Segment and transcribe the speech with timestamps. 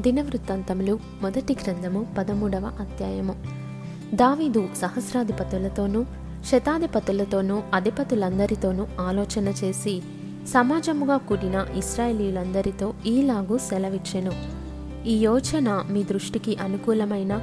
[0.00, 3.36] దినవృత్తాంతములు మొదటి గ్రంథము పదమూడవ అధ్యాయము.
[4.14, 6.04] దావీదు సహస్రాధిపతులతోనూ
[6.50, 10.02] శతాధిపతులతోనూ అధిపతులందరితోనూ ఆలోచన చేసి
[10.48, 14.32] సమాజముగా కూడిన ఇస్రాయేలీలందరితో ఈలాగు సెలవిచ్చెను.
[15.06, 17.40] ఈ యోచన మీ దృష్టికి అనుకూలమైన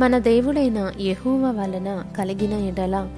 [0.00, 3.08] మన దేవుడైన యహూవ వలన కలిగిన ఎడల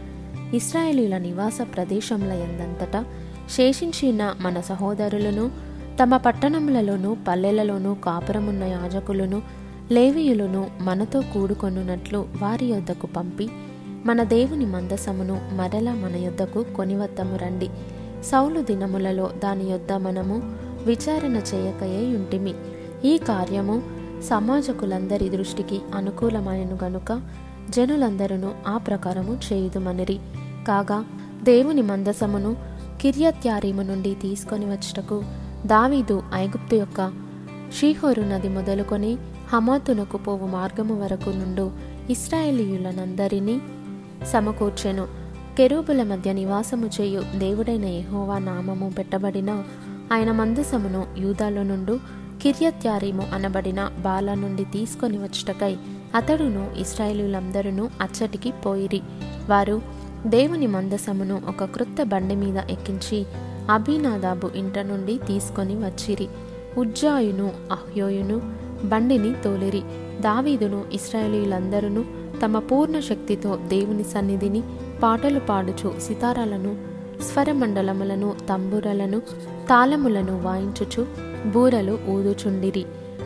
[0.54, 3.04] ఇస్రాయేలీల నివాస ప్రదేశంల ఎందంతటా
[3.50, 9.42] శేషించిన మన సహోదరులను తమ పట్టణములలోనూ పల్లెలలోనూ కాపురమున్న యాజకులను
[9.92, 13.48] లేవీయులను మనతో కూడుకొనున్నట్లు వారి యొద్దకు పంపి
[14.06, 17.68] మన దేవుని మందసమును మరలా మన యొద్దకు కొనివద్దము రండి.
[18.24, 20.36] సౌలు దినములలో దాని యొద్ద మనము
[20.84, 22.54] విచారణ చేయకయే ఉంటిమి
[23.04, 23.82] ఈ కార్యము
[24.22, 27.22] సమాజకులందరి దృష్టికి అనుకూలమైన గనుక
[27.70, 30.18] జనులందరూ ఆ ప్రకారము చేయుదుమనిరి.
[30.68, 31.04] కాగా
[31.42, 32.56] దేవుని మందసమును
[33.00, 35.22] కిర్యత్యారీము నుండి తీసుకొని వచ్చటకు
[35.66, 37.12] దావీదు ఐగుప్తు యొక్క
[37.80, 39.18] షీహోరు నది మొదలుకొని
[39.52, 41.70] హమాతునకు పోవు మార్గము వరకు నుండు
[42.10, 43.60] ఇస్రాయేలీయులనందరినీ
[44.26, 45.06] సమకూర్చెను.
[45.56, 49.62] కెరూబుల మధ్య నివాసము చేయు దేవుడైన యహోవా నామము పెట్టబడిన
[50.12, 52.00] ఆయన మందసమును యూదాలో నుండు
[52.42, 55.76] కిర్యత్యారీము అనబడిన బాల నుండి తీసుకొని వచ్చటకై
[56.14, 59.00] అతడును ఇస్రాయేలులందరూ అచ్చటికి పోయిరి.
[59.48, 59.82] వారు
[60.26, 63.26] దేవుని మందసమును ఒక క్రొత్త బండి మీద ఎక్కించి
[63.70, 66.28] అభినాదాబు ఇంట నుండి తీసుకొని వచ్చిరి.
[66.78, 68.40] ఉజ్జాయును అహ్యోయును
[68.84, 69.82] బండిని తోలిరి.
[70.20, 72.04] దావీదును ఇస్రాయేలీలందరూ
[72.44, 74.62] తమ పూర్ణ శక్తితో దేవుని సన్నిధిని
[75.02, 76.76] పాటలు పాడుచు సితారాలను
[77.32, 79.20] స్వరమండలములను తంబురలను
[79.68, 81.06] తాళములను వాయించుచు
[81.50, 82.84] బూరలు ఊదుచుండిరి.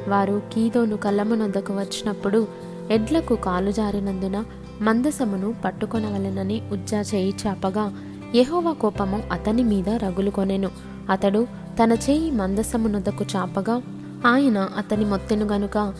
[0.09, 2.47] వారు కీదోను కళ్ళమునొద్దకు వచ్చినప్పుడు
[2.91, 4.45] ఎడ్లకు కాలు జారినందున
[4.81, 7.93] మందసమును పట్టుకొనవలెనని ఉజ్జా చేయి చాపగా
[8.35, 10.71] యెహోవా కోపము అతని మీద రగులుకొనెను.
[11.11, 11.47] అతడు
[11.83, 13.83] తన చేయి మందసమునొద్దకు చాపగా
[14.27, 15.95] ఆయన అతని మొత్తెను గనుక.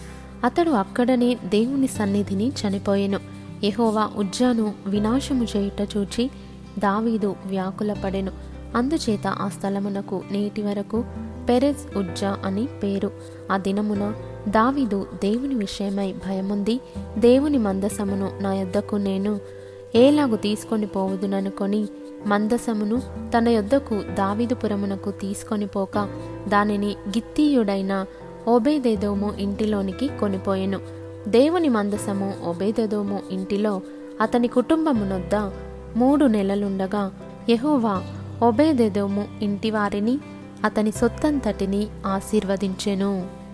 [0.45, 3.21] అతడు అక్కడనే దేవుని సన్నిధిని చనిపోయెను.
[3.65, 6.31] యహోవా ఉజ్జాను వినాశము చేయుట చూచి
[6.79, 8.33] దావీదు వ్యాకులపడెను.
[8.77, 11.05] అందుచేత ఆ స్థలమునకు నేటి వరకు
[11.49, 13.11] పెరెజ్ ఉజ్జా అని పేరు.
[13.53, 14.13] ఆ దినమున
[14.49, 16.81] దావీదు దేవుని విషయమై భయముంది
[17.19, 19.41] దేవుని మందసమును నా యొద్దకు నేను
[19.95, 21.87] ఏలాగు తీసుకొని పోవుదుననుకొని
[22.27, 23.03] మందసమును
[23.37, 26.09] తన యొద్దకు దావీదుపురమునకు తీసుకొని పోక
[26.49, 28.07] దానిని గిత్తీయుడైన
[28.49, 30.81] ఓబేదేదోము ఇంటిలోనికి కొనిపోయెను.
[31.29, 33.81] దేవుని మందసము ఒబేదేదోము ఇంటిలో
[34.21, 35.35] అతని కుటుంబమునొద్ద
[35.97, 37.13] మూడు నెలలుండగా
[37.51, 38.03] యహోవా
[38.43, 40.19] ఒబేదెదోము ఇంటివారిని
[40.65, 43.46] అతని సొత్తంతటిని ఆశీర్వదించెను.